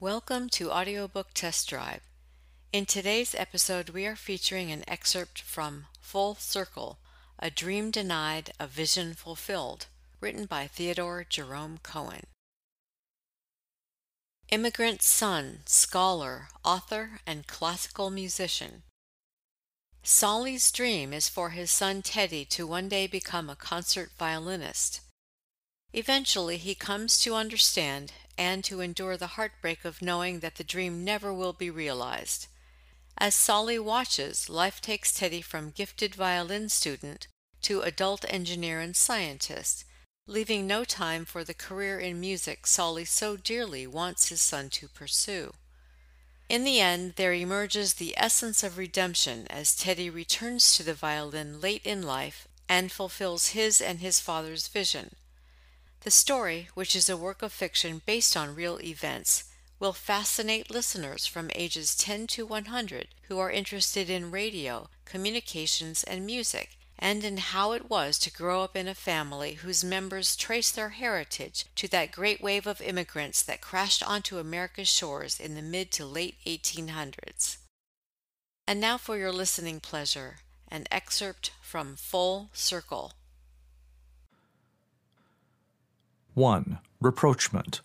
[0.00, 2.02] Welcome to Audiobook Test Drive.
[2.72, 6.98] In today's episode, we are featuring an excerpt from Full Circle
[7.40, 9.86] A Dream Denied, a Vision Fulfilled,
[10.20, 12.26] written by Theodore Jerome Cohen.
[14.52, 18.84] Immigrant son, scholar, author, and classical musician.
[20.04, 25.00] Solly's dream is for his son Teddy to one day become a concert violinist.
[25.92, 31.04] Eventually, he comes to understand and to endure the heartbreak of knowing that the dream
[31.04, 32.46] never will be realized.
[33.18, 37.26] As Solly watches, life takes Teddy from gifted violin student
[37.62, 39.84] to adult engineer and scientist,
[40.28, 44.86] leaving no time for the career in music Solly so dearly wants his son to
[44.86, 45.52] pursue.
[46.48, 51.60] In the end, there emerges the essence of redemption as Teddy returns to the violin
[51.60, 55.16] late in life and fulfills his and his father's vision.
[56.02, 59.44] The story, which is a work of fiction based on real events,
[59.80, 66.24] will fascinate listeners from ages 10 to 100 who are interested in radio, communications, and
[66.24, 70.70] music, and in how it was to grow up in a family whose members trace
[70.70, 75.62] their heritage to that great wave of immigrants that crashed onto America's shores in the
[75.62, 77.58] mid to late 1800s.
[78.66, 83.12] And now for your listening pleasure, an excerpt from Full Circle.
[86.38, 86.78] 1.
[87.00, 87.80] Rapprochement.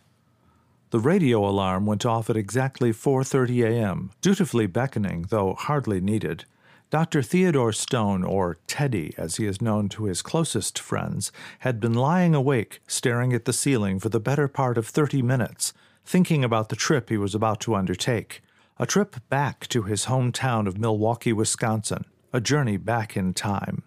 [0.92, 6.46] The radio alarm went off at exactly 4:30 a.m., dutifully beckoning, though hardly needed.
[6.92, 7.24] Dr.
[7.24, 12.36] Theodore Stone, or Teddy as he is known to his closest friends, had been lying
[12.36, 15.74] awake, staring at the ceiling for the better part of 30 minutes,
[16.06, 18.44] thinking about the trip he was about to undertake.
[18.78, 23.82] A trip back to his hometown of Milwaukee, Wisconsin, a journey back in time.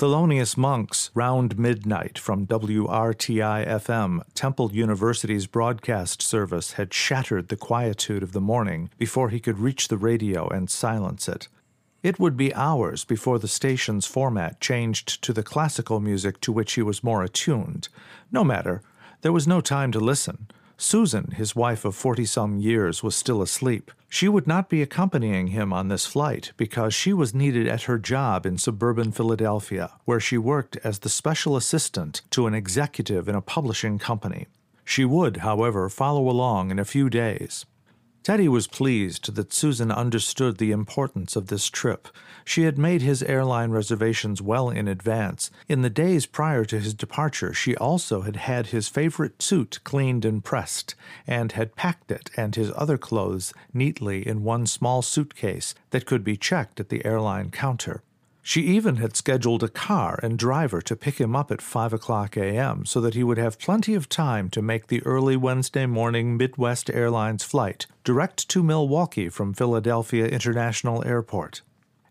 [0.00, 8.22] Thelonious Monk's Round Midnight from WRTI FM, Temple University's broadcast service, had shattered the quietude
[8.22, 11.48] of the morning before he could reach the radio and silence it.
[12.02, 16.72] It would be hours before the station's format changed to the classical music to which
[16.72, 17.90] he was more attuned.
[18.32, 18.80] No matter,
[19.20, 20.48] there was no time to listen.
[20.82, 23.90] Susan, his wife of forty some years, was still asleep.
[24.08, 27.98] She would not be accompanying him on this flight because she was needed at her
[27.98, 33.34] job in suburban Philadelphia, where she worked as the special assistant to an executive in
[33.34, 34.46] a publishing company.
[34.82, 37.66] She would, however, follow along in a few days.
[38.22, 42.06] Teddy was pleased that Susan understood the importance of this trip.
[42.44, 45.50] She had made his airline reservations well in advance.
[45.68, 50.26] In the days prior to his departure, she also had had his favorite suit cleaned
[50.26, 50.94] and pressed,
[51.26, 56.22] and had packed it and his other clothes neatly in one small suitcase that could
[56.22, 58.02] be checked at the airline counter.
[58.42, 62.36] She even had scheduled a car and driver to pick him up at 5 o'clock
[62.36, 62.86] a.m.
[62.86, 66.90] so that he would have plenty of time to make the early Wednesday morning Midwest
[66.90, 71.60] Airlines flight direct to Milwaukee from Philadelphia International Airport.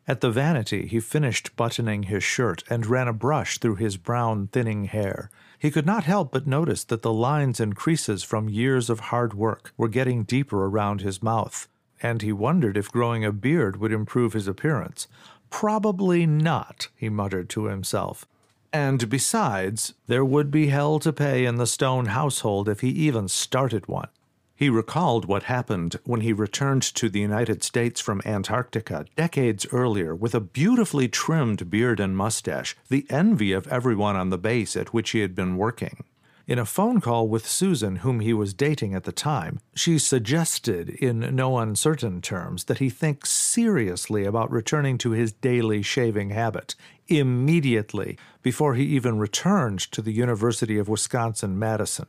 [0.08, 4.48] At the vanity, he finished buttoning his shirt and ran a brush through his brown,
[4.48, 5.30] thinning hair.
[5.60, 9.34] He could not help but notice that the lines and creases from years of hard
[9.34, 11.68] work were getting deeper around his mouth,
[12.02, 15.08] and he wondered if growing a beard would improve his appearance.
[15.50, 18.26] Probably not, he muttered to himself.
[18.72, 23.28] And besides, there would be hell to pay in the Stone household if he even
[23.28, 24.10] started one.
[24.56, 30.14] He recalled what happened when he returned to the United States from Antarctica decades earlier
[30.14, 34.94] with a beautifully trimmed beard and mustache, the envy of everyone on the base at
[34.94, 36.04] which he had been working.
[36.50, 40.90] In a phone call with Susan, whom he was dating at the time, she suggested
[40.90, 46.74] in no uncertain terms that he think seriously about returning to his daily shaving habit
[47.08, 52.08] immediately before he even returned to the University of Wisconsin Madison.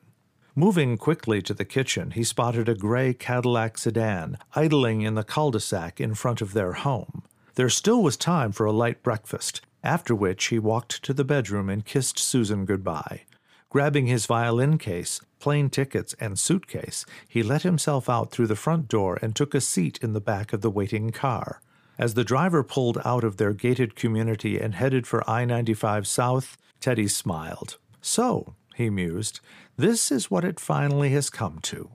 [0.55, 5.51] Moving quickly to the kitchen, he spotted a gray Cadillac sedan idling in the cul
[5.51, 7.25] de sac in front of their home.
[7.57, 11.69] There still was time for a light breakfast, after which he walked to the bedroom
[11.69, 13.25] and kissed Susan goodbye.
[13.71, 18.89] Grabbing his violin case, plane tickets, and suitcase, he let himself out through the front
[18.89, 21.61] door and took a seat in the back of the waiting car.
[21.97, 26.59] As the driver pulled out of their gated community and headed for I 95 South,
[26.81, 27.79] Teddy smiled.
[28.03, 29.39] So, he mused,
[29.77, 31.91] this is what it finally has come to.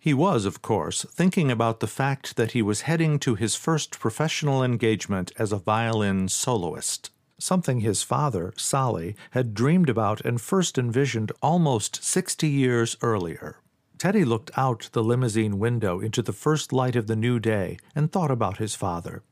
[0.00, 4.00] He was, of course, thinking about the fact that he was heading to his first
[4.00, 7.10] professional engagement as a violin soloist
[7.40, 13.56] something his father, Solly, had dreamed about and first envisioned almost 60 years earlier.
[13.98, 18.10] Teddy looked out the limousine window into the first light of the new day and
[18.10, 19.22] thought about his father.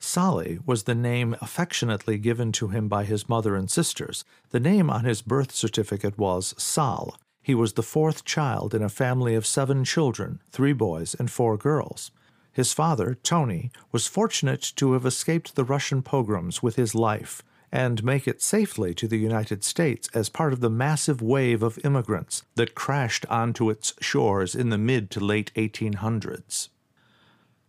[0.00, 4.24] Solly was the name affectionately given to him by his mother and sisters.
[4.50, 7.16] The name on his birth certificate was Sal.
[7.42, 11.56] He was the fourth child in a family of seven children, three boys and four
[11.56, 12.10] girls.
[12.58, 17.40] His father, Tony, was fortunate to have escaped the Russian pogroms with his life
[17.70, 21.78] and make it safely to the United States as part of the massive wave of
[21.84, 26.70] immigrants that crashed onto its shores in the mid to late 1800s.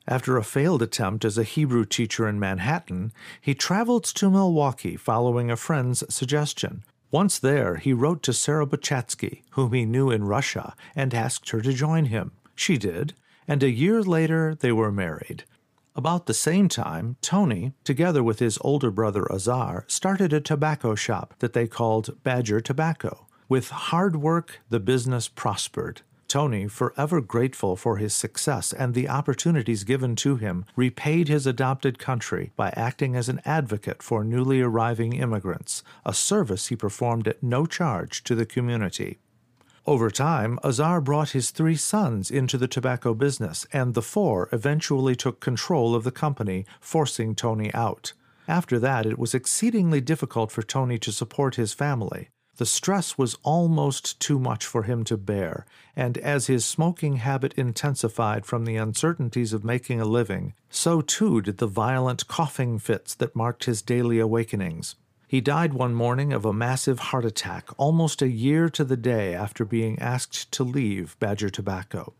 [0.07, 5.51] After a failed attempt as a Hebrew teacher in Manhattan, he traveled to Milwaukee following
[5.51, 6.83] a friend's suggestion.
[7.11, 11.61] Once there, he wrote to Sarah Buchatsky, whom he knew in Russia, and asked her
[11.61, 12.31] to join him.
[12.55, 13.13] She did,
[13.49, 15.43] and a year later they were married.
[15.95, 21.33] About the same time, Tony, together with his older brother Azar, started a tobacco shop
[21.39, 23.25] that they called Badger Tobacco.
[23.49, 26.03] With hard work, the business prospered.
[26.27, 31.97] Tony, forever grateful for his success and the opportunities given to him, repaid his adopted
[31.97, 37.41] country by acting as an advocate for newly arriving immigrants, a service he performed at
[37.41, 39.17] no charge to the community.
[39.89, 45.15] Over time, Azar brought his three sons into the tobacco business, and the four eventually
[45.15, 48.13] took control of the company, forcing Tony out.
[48.47, 52.29] After that, it was exceedingly difficult for Tony to support his family.
[52.57, 55.65] The stress was almost too much for him to bear,
[55.95, 61.41] and as his smoking habit intensified from the uncertainties of making a living, so too
[61.41, 64.97] did the violent coughing fits that marked his daily awakenings.
[65.29, 69.35] He died one morning of a massive heart attack almost a year to the day
[69.35, 72.15] after being asked to leave Badger Tobacco.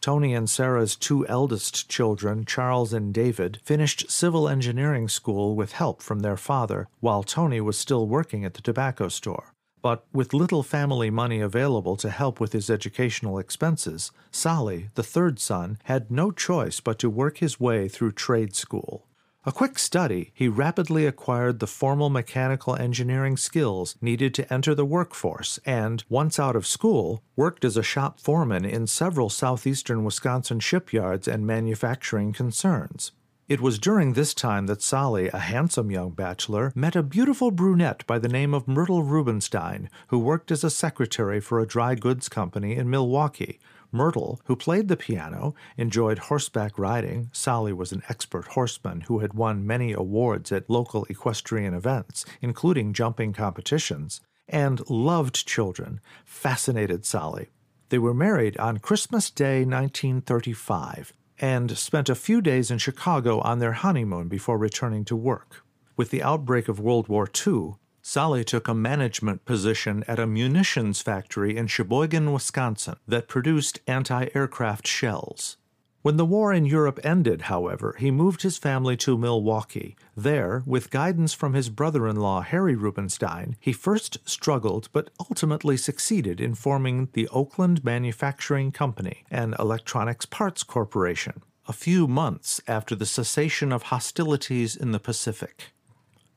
[0.00, 6.02] Tony and Sarah's two eldest children, Charles and David, finished civil engineering school with help
[6.02, 9.52] from their father, while Tony was still working at the tobacco store.
[9.80, 15.38] But with little family money available to help with his educational expenses, Solly, the third
[15.38, 19.06] son, had no choice but to work his way through trade school.
[19.46, 24.84] A quick study, he rapidly acquired the formal mechanical engineering skills needed to enter the
[24.84, 30.60] workforce and, once out of school, worked as a shop foreman in several southeastern Wisconsin
[30.60, 33.12] shipyards and manufacturing concerns.
[33.48, 38.06] It was during this time that Solly, a handsome young bachelor, met a beautiful brunette
[38.06, 42.28] by the name of Myrtle Rubenstein, who worked as a secretary for a dry goods
[42.28, 43.58] company in Milwaukee,
[43.92, 47.30] Myrtle, who played the piano, enjoyed horseback riding.
[47.32, 52.92] Solly was an expert horseman who had won many awards at local equestrian events, including
[52.92, 57.48] jumping competitions, and loved children, fascinated Solly.
[57.88, 63.58] They were married on Christmas Day 1935 and spent a few days in Chicago on
[63.58, 65.64] their honeymoon before returning to work.
[65.96, 71.02] With the outbreak of World War II, Solly took a management position at a munitions
[71.02, 75.56] factory in Sheboygan, Wisconsin, that produced anti aircraft shells.
[76.02, 79.96] When the war in Europe ended, however, he moved his family to Milwaukee.
[80.16, 85.76] There, with guidance from his brother in law, Harry Rubenstein, he first struggled but ultimately
[85.76, 92.94] succeeded in forming the Oakland Manufacturing Company, an electronics parts corporation, a few months after
[92.94, 95.66] the cessation of hostilities in the Pacific.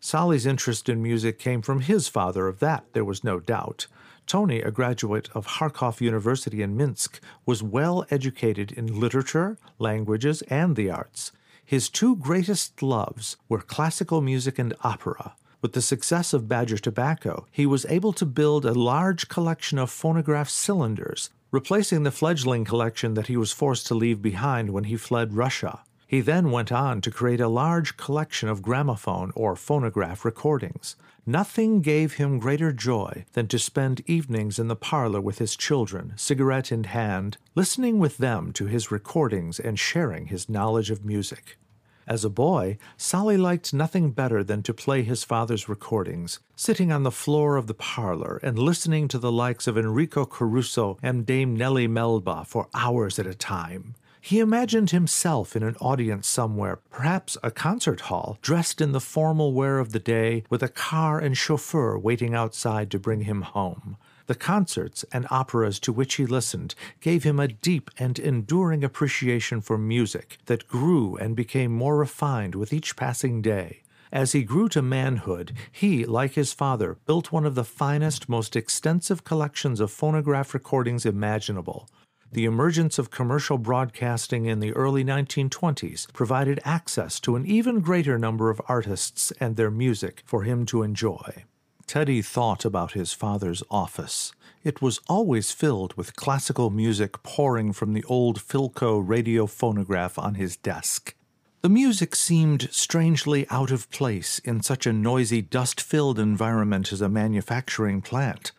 [0.05, 3.87] Solly's interest in music came from his father, of that there was no doubt.
[4.27, 10.75] Tony, a graduate of Kharkov University in Minsk, was well educated in literature, languages, and
[10.75, 11.31] the arts.
[11.63, 15.35] His two greatest loves were classical music and opera.
[15.61, 19.89] With the success of Badger Tobacco, he was able to build a large collection of
[19.89, 24.97] phonograph cylinders, replacing the fledgling collection that he was forced to leave behind when he
[24.97, 25.79] fled Russia.
[26.13, 30.95] He then went on to create a large collection of gramophone or phonograph recordings.
[31.25, 36.13] Nothing gave him greater joy than to spend evenings in the parlor with his children,
[36.15, 41.57] cigarette in hand, listening with them to his recordings and sharing his knowledge of music.
[42.05, 47.01] As a boy, Solly liked nothing better than to play his father's recordings, sitting on
[47.01, 51.55] the floor of the parlor and listening to the likes of Enrico Caruso and Dame
[51.55, 53.95] Nellie Melba for hours at a time.
[54.25, 59.51] He imagined himself in an audience somewhere, perhaps a concert hall, dressed in the formal
[59.51, 63.97] wear of the day, with a car and chauffeur waiting outside to bring him home.
[64.27, 69.59] The concerts and operas to which he listened gave him a deep and enduring appreciation
[69.59, 73.81] for music that grew and became more refined with each passing day.
[74.09, 78.55] As he grew to manhood, he, like his father, built one of the finest, most
[78.55, 81.89] extensive collections of phonograph recordings imaginable
[82.33, 88.17] the emergence of commercial broadcasting in the early 1920s provided access to an even greater
[88.17, 91.43] number of artists and their music for him to enjoy.
[91.85, 94.31] Teddy thought about his father's office.
[94.63, 100.35] It was always filled with classical music pouring from the old Philco radio phonograph on
[100.35, 101.13] his desk.
[101.61, 106.99] The music seemed strangely out of place in such a noisy, dust filled environment as
[106.99, 108.51] a manufacturing plant.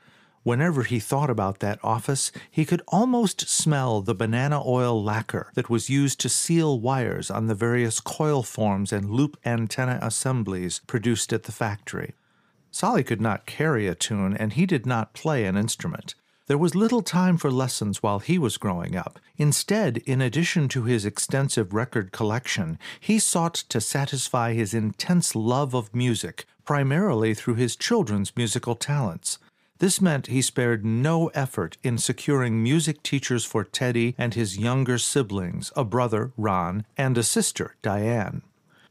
[0.45, 5.71] Whenever he thought about that office, he could almost smell the banana oil lacquer that
[5.71, 11.33] was used to seal wires on the various coil forms and loop antenna assemblies produced
[11.33, 12.13] at the factory.
[12.71, 16.15] Solly could not carry a tune, and he did not play an instrument.
[16.47, 19.19] There was little time for lessons while he was growing up.
[19.39, 25.73] Instead, in addition to his extensive record collection, he sought to satisfy his intense love
[25.73, 29.39] of music, primarily through his children's musical talents.
[29.79, 34.99] This meant he spared no effort in securing music teachers for Teddy and his younger
[34.99, 38.43] siblings, a brother, Ron, and a sister, Diane.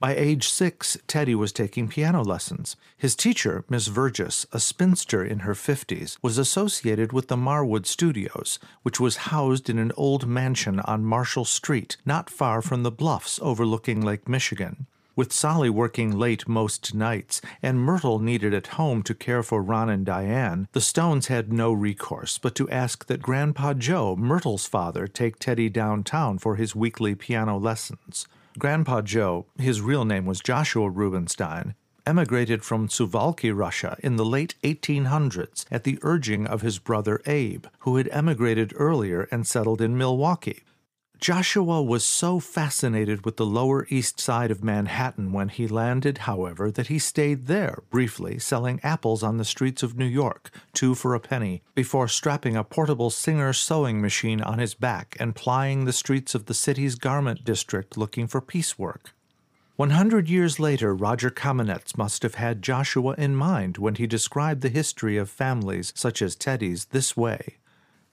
[0.04, 2.76] By age six, Teddy was taking piano lessons.
[2.98, 8.60] His teacher, Miss Vergis, a spinster in her fifties, was associated with the Marwood Studios,
[8.82, 13.40] which was housed in an old mansion on Marshall Street, not far from the bluffs
[13.42, 14.88] overlooking Lake Michigan.
[15.16, 19.88] With Solly working late most nights and Myrtle needed at home to care for Ron
[19.88, 25.06] and Diane, the Stones had no recourse but to ask that Grandpa Joe, Myrtle's father,
[25.06, 28.28] take Teddy downtown for his weekly piano lessons.
[28.58, 31.76] Grandpa Joe, his real name was Joshua Rubenstein,
[32.08, 37.68] emigrated from Suwalki, Russia in the late 1800s at the urging of his brother Abe,
[37.80, 40.64] who had emigrated earlier and settled in Milwaukee.
[41.24, 46.70] Joshua was so fascinated with the Lower East Side of Manhattan when he landed, however,
[46.70, 51.16] that he stayed there briefly, selling apples on the streets of New York, two for
[51.16, 55.94] a penny, before strapping a portable Singer sewing machine on his back and plying the
[55.94, 59.14] streets of the city's garment district looking for piecework.
[59.78, 64.60] One hundred years later, Roger Kamenetz must have had Joshua in mind when he described
[64.60, 67.60] the history of families such as Teddy's this way.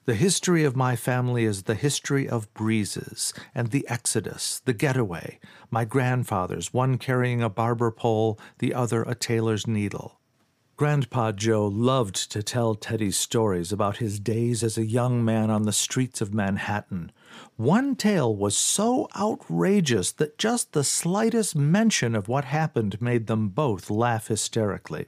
[0.05, 5.39] The history of my family is the history of breezes and the exodus, the getaway,
[5.69, 10.19] my grandfathers, one carrying a barber pole, the other a tailor's needle.
[10.75, 15.63] Grandpa Joe loved to tell Teddy stories about his days as a young man on
[15.63, 17.11] the streets of Manhattan.
[17.55, 23.49] One tale was so outrageous that just the slightest mention of what happened made them
[23.49, 25.05] both laugh hysterically.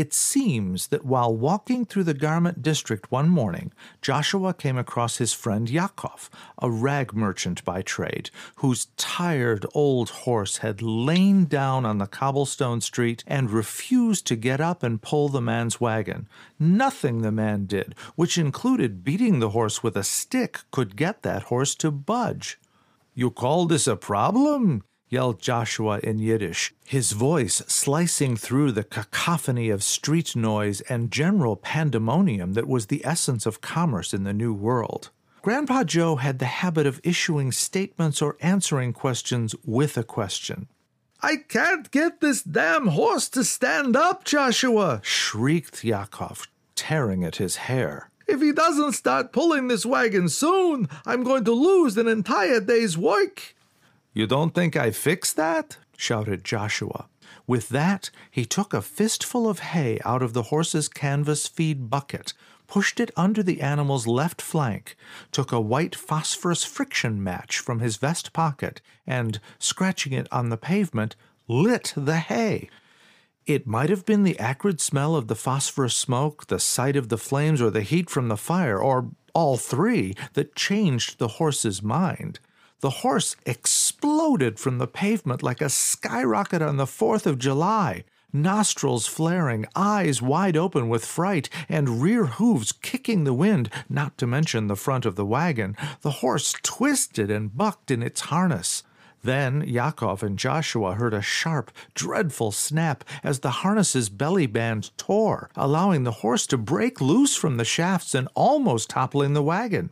[0.00, 5.34] It seems that while walking through the garment district one morning, Joshua came across his
[5.34, 11.98] friend Yakov, a rag merchant by trade, whose tired old horse had lain down on
[11.98, 16.30] the cobblestone street and refused to get up and pull the man's wagon.
[16.58, 21.42] Nothing the man did, which included beating the horse with a stick, could get that
[21.52, 22.58] horse to budge.
[23.12, 24.82] You call this a problem?
[25.10, 31.56] Yelled Joshua in Yiddish, his voice slicing through the cacophony of street noise and general
[31.56, 35.10] pandemonium that was the essence of commerce in the New World.
[35.42, 40.68] Grandpa Joe had the habit of issuing statements or answering questions with a question.
[41.22, 47.56] I can't get this damn horse to stand up, Joshua, shrieked Yakov, tearing at his
[47.56, 48.10] hair.
[48.26, 52.96] If he doesn't start pulling this wagon soon, I'm going to lose an entire day's
[52.96, 53.54] work.
[54.20, 55.78] You don't think I fixed that?
[55.96, 57.08] shouted Joshua.
[57.46, 62.34] With that, he took a fistful of hay out of the horse's canvas feed bucket,
[62.66, 64.94] pushed it under the animal's left flank,
[65.32, 70.58] took a white phosphorus friction match from his vest pocket, and, scratching it on the
[70.58, 71.16] pavement,
[71.48, 72.68] lit the hay.
[73.46, 77.16] It might have been the acrid smell of the phosphorus smoke, the sight of the
[77.16, 82.38] flames, or the heat from the fire, or all three, that changed the horse's mind.
[82.80, 89.06] The horse exploded from the pavement like a skyrocket on the 4th of July, nostrils
[89.06, 94.66] flaring, eyes wide open with fright, and rear hooves kicking the wind, not to mention
[94.66, 95.76] the front of the wagon.
[96.00, 98.82] The horse twisted and bucked in its harness.
[99.22, 105.50] Then Yakov and Joshua heard a sharp, dreadful snap as the harness's belly band tore,
[105.54, 109.90] allowing the horse to break loose from the shafts and almost toppling the wagon.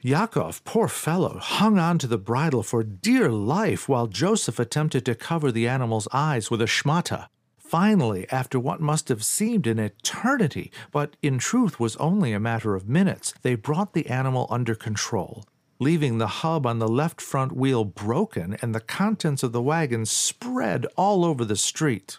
[0.00, 5.16] Yakov, poor fellow, hung on to the bridle for dear life while Joseph attempted to
[5.16, 7.26] cover the animal's eyes with a shmata.
[7.58, 12.76] Finally, after what must have seemed an eternity, but in truth was only a matter
[12.76, 15.44] of minutes, they brought the animal under control,
[15.80, 20.06] leaving the hub on the left front wheel broken and the contents of the wagon
[20.06, 22.18] spread all over the street.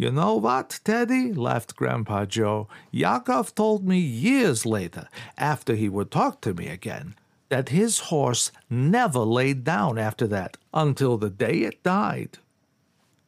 [0.00, 1.34] You know what, Teddy?
[1.34, 2.68] laughed Grandpa Joe.
[2.90, 7.16] Yakov told me years later, after he would talk to me again,
[7.50, 12.38] that his horse never laid down after that until the day it died.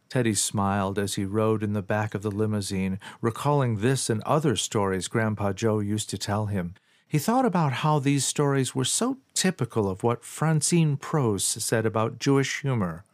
[0.08, 4.56] Teddy smiled as he rode in the back of the limousine, recalling this and other
[4.56, 6.72] stories Grandpa Joe used to tell him.
[7.06, 12.18] He thought about how these stories were so typical of what Francine Prose said about
[12.18, 13.04] Jewish humor.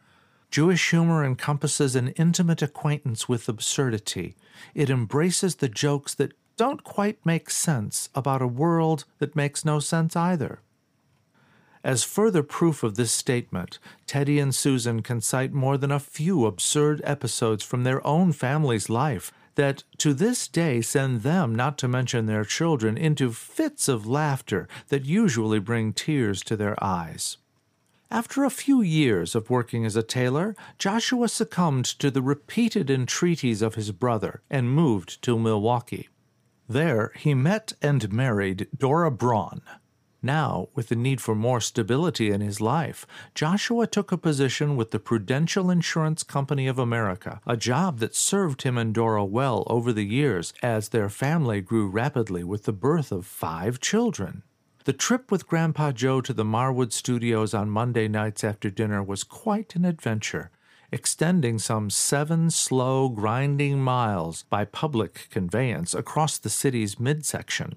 [0.49, 4.35] Jewish humor encompasses an intimate acquaintance with absurdity.
[4.73, 9.79] It embraces the jokes that don't quite make sense about a world that makes no
[9.79, 10.59] sense either.
[11.83, 16.45] As further proof of this statement, Teddy and Susan can cite more than a few
[16.45, 21.87] absurd episodes from their own family's life that to this day send them, not to
[21.87, 27.37] mention their children, into fits of laughter that usually bring tears to their eyes.
[28.11, 33.61] After a few years of working as a tailor, Joshua succumbed to the repeated entreaties
[33.61, 36.09] of his brother and moved to Milwaukee.
[36.67, 39.61] There he met and married Dora Braun.
[40.23, 44.89] Now, with the need for more stability in his life, Joshua took a position with
[44.89, 49.93] the Prudential Insurance Company of America, a job that served him and Dora well over
[49.93, 54.41] the years as their family grew rapidly with the birth of five children.
[54.89, 59.23] The trip with Grandpa Joe to the Marwood studios on Monday nights after dinner was
[59.23, 60.49] quite an adventure,
[60.91, 67.75] extending some seven slow, grinding miles by public conveyance across the city's midsection.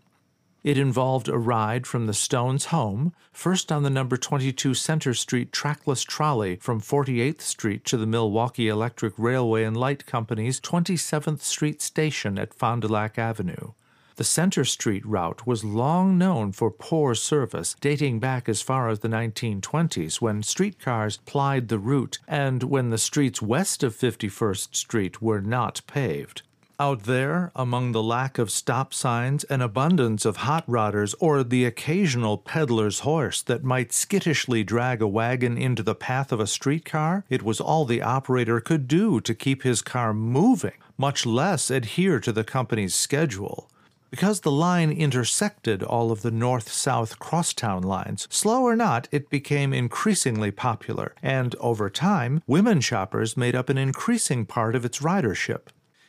[0.64, 5.52] It involved a ride from the Stones' home, first on the number 22 Center Street
[5.52, 11.83] trackless trolley from 48th Street to the Milwaukee Electric Railway and Light Company's 27th Street
[11.83, 13.73] station at Fond du Lac Avenue.
[14.16, 18.99] The Center Street route was long known for poor service, dating back as far as
[18.99, 25.23] the 1920s when streetcars plied the route and when the streets west of 51st Street
[25.23, 26.42] were not paved.
[26.78, 31.64] Out there, among the lack of stop signs and abundance of hot rodders or the
[31.64, 37.25] occasional peddler's horse that might skittishly drag a wagon into the path of a streetcar,
[37.31, 42.19] it was all the operator could do to keep his car moving, much less adhere
[42.21, 43.71] to the company's schedule.
[44.12, 49.31] Because the line intersected all of the north south crosstown lines, slow or not, it
[49.31, 54.99] became increasingly popular, and over time, women shoppers made up an increasing part of its
[54.99, 55.69] ridership.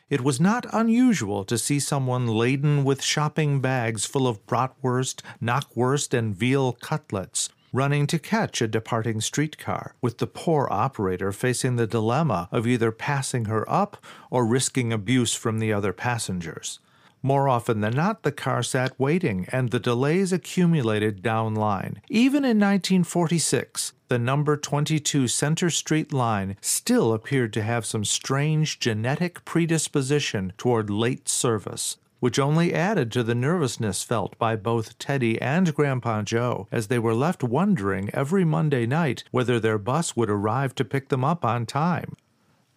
[0.09, 6.13] It was not unusual to see someone laden with shopping bags full of bratwurst, knockwurst,
[6.13, 11.87] and veal cutlets running to catch a departing streetcar, with the poor operator facing the
[11.87, 13.95] dilemma of either passing her up
[14.29, 16.79] or risking abuse from the other passengers.
[17.25, 22.01] More often than not, the car sat waiting, and the delays accumulated down line.
[22.09, 28.77] Even in 1946, the number 22 Center Street line still appeared to have some strange
[28.77, 35.41] genetic predisposition toward late service, which only added to the nervousness felt by both Teddy
[35.41, 40.29] and Grandpa Joe as they were left wondering every Monday night whether their bus would
[40.29, 42.17] arrive to pick them up on time.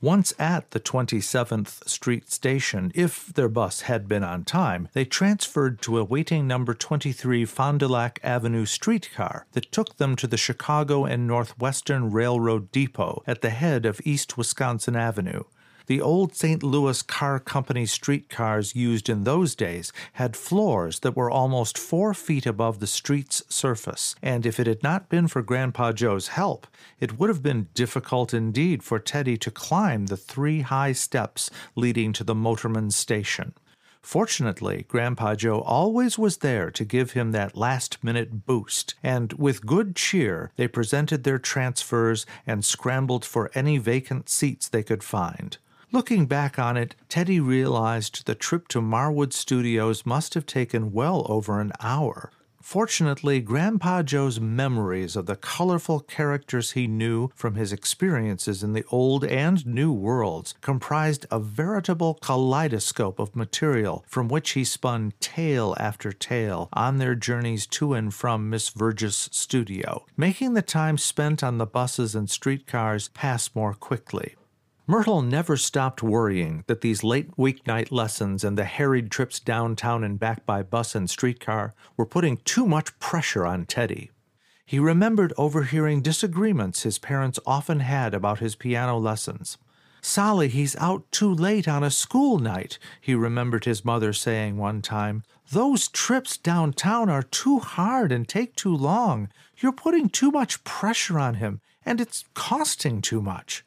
[0.02, 5.80] Once at the 27th Street station, if their bus had been on time, they transferred
[5.80, 10.36] to a waiting number 23 Fond du Lac Avenue streetcar that took them to the
[10.36, 15.44] Chicago and Northwestern Railroad Depot at the head of East Wisconsin Avenue.
[15.86, 16.64] The old St.
[16.64, 22.44] Louis Car Company streetcars used in those days had floors that were almost four feet
[22.44, 26.66] above the street's surface, and if it had not been for Grandpa Joe's help,
[26.98, 32.12] it would have been difficult indeed for Teddy to climb the three high steps leading
[32.14, 33.54] to the motorman's station.
[34.02, 39.66] Fortunately, Grandpa Joe always was there to give him that last minute boost, and with
[39.66, 45.58] good cheer they presented their transfers and scrambled for any vacant seats they could find.
[45.92, 51.24] Looking back on it, Teddy realized the trip to Marwood Studios must have taken well
[51.28, 52.32] over an hour.
[52.60, 58.82] Fortunately, Grandpa Joe's memories of the colorful characters he knew from his experiences in the
[58.90, 65.76] old and new worlds comprised a veritable kaleidoscope of material from which he spun tale
[65.78, 71.44] after tale on their journeys to and from Miss Vergis' studio, making the time spent
[71.44, 74.34] on the buses and streetcars pass more quickly.
[74.88, 80.16] Myrtle never stopped worrying that these late weeknight lessons and the harried trips downtown and
[80.16, 84.12] back by bus and streetcar were putting too much pressure on Teddy.
[84.64, 89.58] He remembered overhearing disagreements his parents often had about his piano lessons.
[90.02, 94.82] Solly, he's out too late on a school night, he remembered his mother saying one
[94.82, 95.24] time.
[95.50, 99.30] Those trips downtown are too hard and take too long.
[99.58, 103.64] You're putting too much pressure on him, and it's costing too much.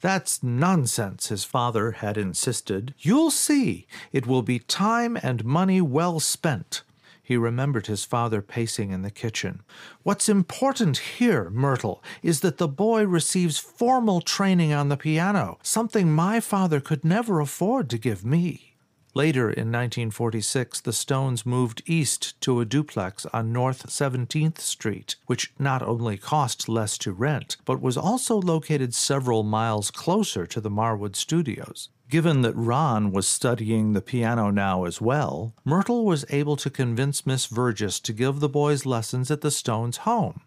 [0.00, 2.94] That's nonsense, his father had insisted.
[2.98, 3.86] You'll see.
[4.12, 6.82] It will be time and money well spent.
[7.22, 9.62] He remembered his father pacing in the kitchen.
[10.02, 16.10] What's important here, Myrtle, is that the boy receives formal training on the piano, something
[16.10, 18.69] my father could never afford to give me.
[19.12, 25.52] Later in 1946, the Stones moved east to a duplex on North 17th Street, which
[25.58, 30.70] not only cost less to rent, but was also located several miles closer to the
[30.70, 31.88] Marwood studios.
[32.08, 37.26] Given that Ron was studying the piano now as well, Myrtle was able to convince
[37.26, 40.42] Miss Vergis to give the boys lessons at the Stones' home.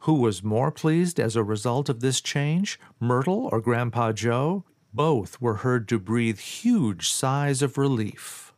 [0.00, 4.64] Who was more pleased as a result of this change, Myrtle or Grandpa Joe?
[4.94, 8.52] Both were heard to breathe huge sighs of relief.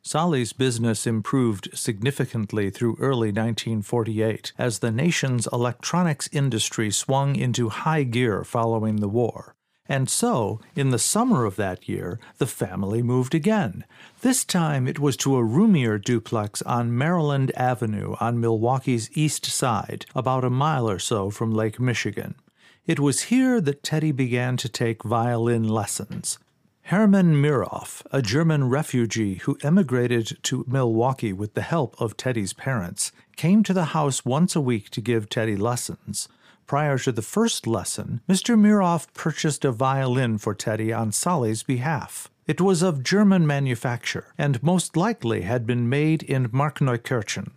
[0.00, 8.02] Solly's business improved significantly through early 1948 as the nation's electronics industry swung into high
[8.02, 9.54] gear following the war.
[9.86, 13.84] And so, in the summer of that year, the family moved again.
[14.22, 20.06] This time it was to a roomier duplex on Maryland Avenue on Milwaukee's east side,
[20.14, 22.36] about a mile or so from Lake Michigan.
[22.84, 26.40] It was here that Teddy began to take violin lessons.
[26.86, 33.12] Hermann Miroff, a German refugee who emigrated to Milwaukee with the help of Teddy's parents,
[33.36, 36.28] came to the house once a week to give Teddy lessons.
[36.66, 38.58] Prior to the first lesson, Mr.
[38.58, 42.30] Miroff purchased a violin for Teddy on Solly's behalf.
[42.48, 47.52] It was of German manufacture and most likely had been made in Markneukirchen.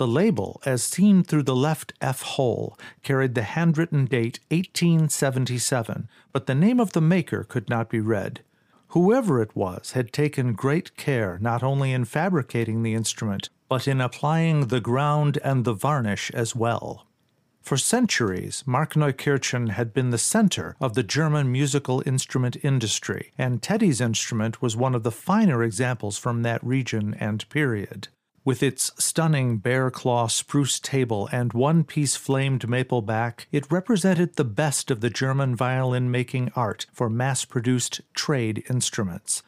[0.00, 6.46] The label, as seen through the left F hole, carried the handwritten date 1877, but
[6.46, 8.40] the name of the maker could not be read.
[8.96, 14.00] Whoever it was had taken great care not only in fabricating the instrument, but in
[14.00, 17.06] applying the ground and the varnish as well.
[17.60, 24.00] For centuries, Markneukirchen had been the center of the German musical instrument industry, and Teddy's
[24.00, 28.08] instrument was one of the finer examples from that region and period.
[28.42, 34.36] With its stunning bear claw spruce table and one piece flamed maple back, it represented
[34.36, 39.42] the best of the German violin making art for mass produced trade instruments.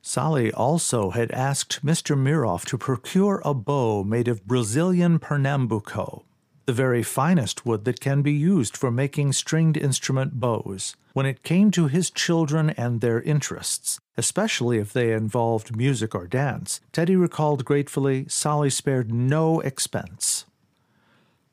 [0.00, 2.18] Solly also had asked Mr.
[2.18, 6.24] Miroff to procure a bow made of Brazilian Pernambuco,
[6.66, 11.44] the very finest wood that can be used for making stringed instrument bows, when it
[11.44, 17.16] came to his children and their interests, especially if they involved music or dance, Teddy
[17.16, 20.44] recalled gratefully Solly spared no expense.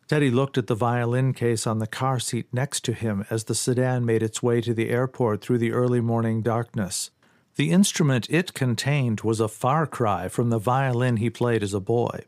[0.07, 3.53] Teddy looked at the violin case on the car seat next to him as the
[3.53, 7.11] sedan made its way to the airport through the early morning darkness.
[7.55, 11.79] The instrument it contained was a far cry from the violin he played as a
[11.79, 12.25] boy.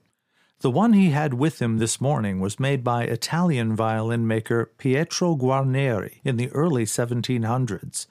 [0.60, 5.36] The one he had with him this morning was made by Italian violin maker Pietro
[5.36, 8.06] Guarneri in the early 1700s.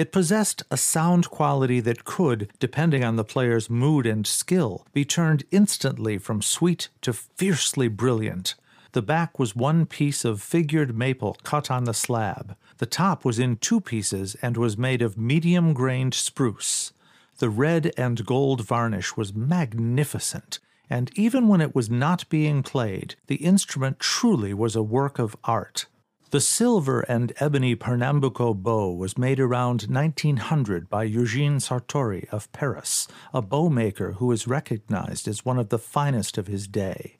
[0.00, 5.04] It possessed a sound quality that could, depending on the player's mood and skill, be
[5.04, 8.54] turned instantly from sweet to fiercely brilliant.
[8.92, 12.56] The back was one piece of figured maple cut on the slab.
[12.78, 16.94] The top was in two pieces and was made of medium grained spruce.
[17.36, 20.60] The red and gold varnish was magnificent
[20.90, 25.36] and even when it was not being played, the instrument truly was a work of
[25.44, 25.86] art.
[26.30, 33.08] The silver and ebony Pernambuco bow was made around 1900 by Eugene Sartory of Paris,
[33.34, 37.18] a bow maker who is recognized as one of the finest of his day.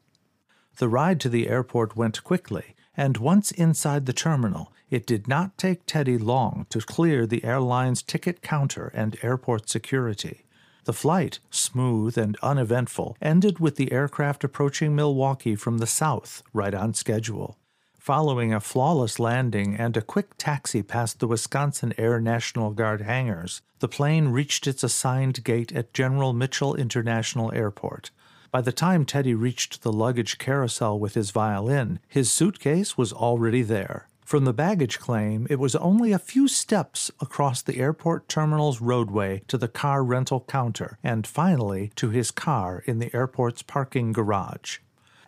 [0.77, 5.59] The ride to the airport went quickly, and once inside the terminal, it did not
[5.59, 10.45] take Teddy long to clear the airline's ticket counter and airport security.
[10.85, 16.75] The flight, smooth and uneventful, ended with the aircraft approaching Milwaukee from the south, right
[16.75, 17.57] on schedule.
[18.01, 23.61] Following a flawless landing and a quick taxi past the Wisconsin Air National Guard hangars,
[23.81, 28.11] the plane reached its assigned gate at General Mitchell International Airport.
[28.51, 33.61] By the time Teddy reached the luggage carousel with his violin, his suitcase was already
[33.61, 34.09] there.
[34.25, 39.43] From the baggage claim, it was only a few steps across the airport terminal's roadway
[39.49, 44.79] to the car rental counter, and finally to his car in the airport's parking garage.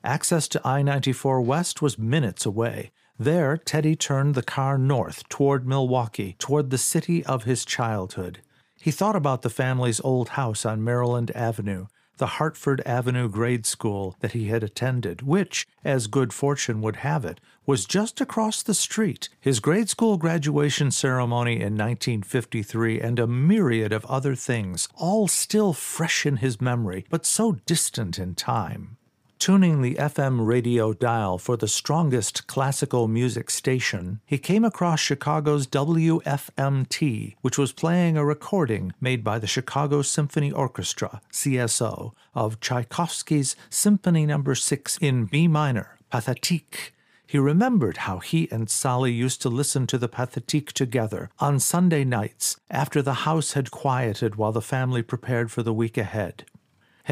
[0.04, 2.90] Access to I 94 West was minutes away.
[3.18, 8.40] There, Teddy turned the car north toward Milwaukee, toward the city of his childhood.
[8.74, 11.86] He thought about the family's old house on Maryland Avenue,
[12.16, 17.24] the Hartford Avenue grade school that he had attended, which, as good fortune would have
[17.24, 19.28] it, was just across the street.
[19.40, 25.72] His grade school graduation ceremony in 1953 and a myriad of other things, all still
[25.72, 28.96] fresh in his memory, but so distant in time.
[29.42, 35.66] Tuning the FM radio dial for the strongest classical music station, he came across Chicago's
[35.66, 43.56] WFMT, which was playing a recording made by the Chicago Symphony Orchestra, CSO, of Tchaikovsky's
[43.68, 44.44] Symphony No.
[44.54, 46.92] 6 in B minor, Pathétique.
[47.26, 52.04] He remembered how he and Solly used to listen to the Pathétique together on Sunday
[52.04, 56.44] nights after the house had quieted while the family prepared for the week ahead.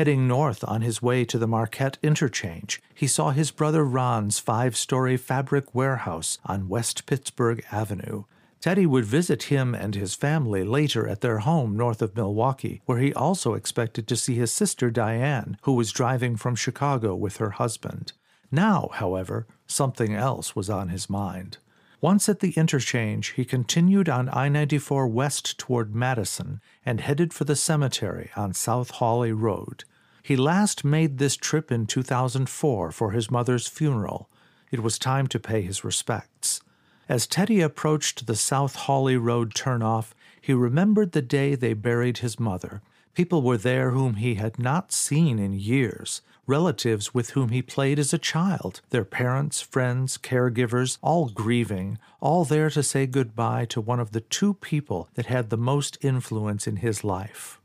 [0.01, 4.75] Heading north on his way to the Marquette interchange, he saw his brother Ron's five
[4.75, 8.25] story fabric warehouse on West Pittsburgh Avenue.
[8.63, 12.97] Teddy would visit him and his family later at their home north of Milwaukee, where
[12.97, 17.51] he also expected to see his sister Diane, who was driving from Chicago with her
[17.51, 18.15] husband.
[18.51, 21.59] Now, however, something else was on his mind.
[22.01, 27.45] Once at the interchange, he continued on I 94 west toward Madison and headed for
[27.45, 29.85] the cemetery on South Hawley Road.
[30.23, 34.29] He last made this trip in 2004 for his mother's funeral.
[34.71, 36.61] It was time to pay his respects.
[37.09, 42.39] As Teddy approached the South Hawley Road turnoff, he remembered the day they buried his
[42.39, 42.83] mother.
[43.15, 47.99] People were there whom he had not seen in years, relatives with whom he played
[47.99, 53.81] as a child, their parents, friends, caregivers, all grieving, all there to say goodbye to
[53.81, 57.60] one of the two people that had the most influence in his life.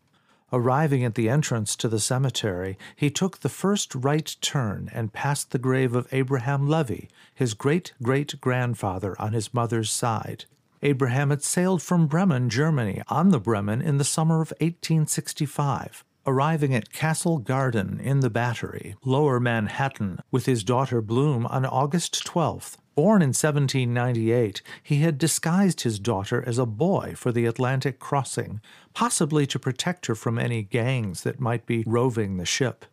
[0.56, 5.52] Arriving at the entrance to the cemetery, he took the first right turn and passed
[5.52, 10.46] the grave of Abraham Levy, his great great grandfather on his mother's side.
[10.82, 16.74] Abraham had sailed from Bremen, Germany, on the Bremen in the summer of 1865 arriving
[16.74, 22.78] at Castle Garden in the Battery, Lower Manhattan, with his daughter Bloom on August 12th.
[22.96, 28.62] Born in 1798, he had disguised his daughter as a boy for the Atlantic crossing,
[28.94, 32.86] possibly to protect her from any gangs that might be roving the ship.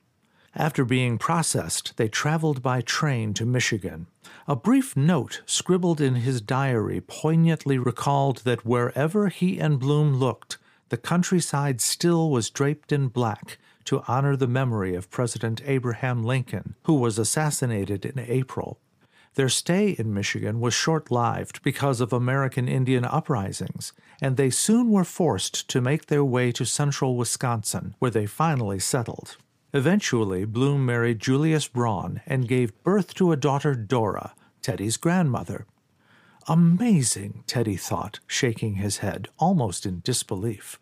[0.55, 4.09] After being processed, they traveled by train to Michigan.
[4.47, 10.59] A brief note scribbled in his diary poignantly recalled that wherever he and Bloom looked,
[10.93, 16.75] the countryside still was draped in black to honor the memory of President Abraham Lincoln,
[16.83, 18.79] who was assassinated in April.
[19.35, 24.91] Their stay in Michigan was short lived because of American Indian uprisings, and they soon
[24.91, 29.39] were forced to make their way to central Wisconsin, where they finally settled.
[29.73, 35.65] Eventually, Bloom married Julius Braun and gave birth to a daughter, Dora, Teddy's grandmother.
[36.49, 40.79] Amazing, Teddy thought, shaking his head, almost in disbelief.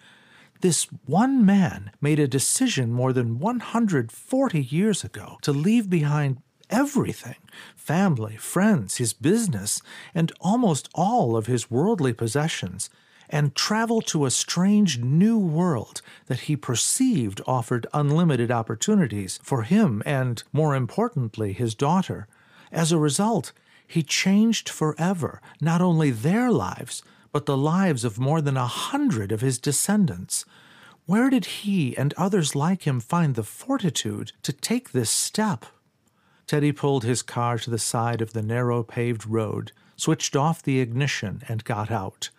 [0.61, 7.37] This one man made a decision more than 140 years ago to leave behind everything
[7.77, 9.83] family, friends, his business,
[10.14, 12.88] and almost all of his worldly possessions
[13.29, 20.03] and travel to a strange new world that he perceived offered unlimited opportunities for him
[20.05, 22.27] and, more importantly, his daughter.
[22.73, 23.53] As a result,
[23.90, 29.33] he changed forever not only their lives, but the lives of more than a hundred
[29.33, 30.44] of his descendants.
[31.07, 35.66] Where did he and others like him find the fortitude to take this step?
[36.46, 40.79] Teddy pulled his car to the side of the narrow paved road, switched off the
[40.79, 42.31] ignition, and got out.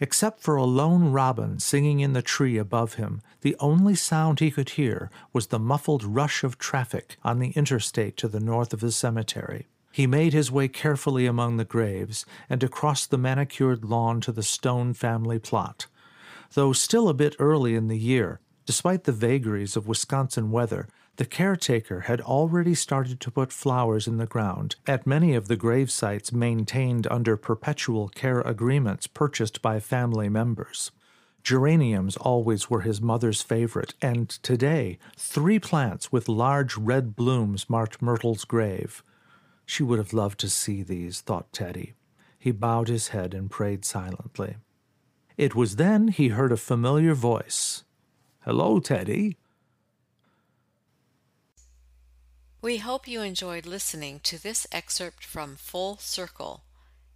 [0.00, 4.50] Except for a lone robin singing in the tree above him, the only sound he
[4.50, 8.80] could hear was the muffled rush of traffic on the interstate to the north of
[8.80, 9.66] the cemetery.
[9.92, 14.42] He made his way carefully among the graves and across the manicured lawn to the
[14.42, 15.86] Stone family plot.
[16.54, 21.26] Though still a bit early in the year, despite the vagaries of Wisconsin weather, the
[21.26, 25.90] caretaker had already started to put flowers in the ground at many of the grave
[25.90, 30.92] sites maintained under perpetual care agreements purchased by family members.
[31.42, 38.00] Geraniums always were his mother's favorite, and today three plants with large red blooms marked
[38.00, 39.02] Myrtle's grave.
[39.70, 41.94] She would have loved to see these, thought Teddy.
[42.40, 44.56] He bowed his head and prayed silently.
[45.36, 47.84] It was then he heard a familiar voice.
[48.40, 49.36] Hello, Teddy.
[52.60, 56.64] We hope you enjoyed listening to this excerpt from Full Circle.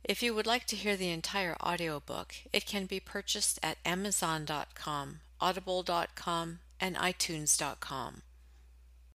[0.05, 5.19] If you would like to hear the entire audiobook, it can be purchased at Amazon.com,
[5.41, 8.23] Audible.com, and iTunes.com.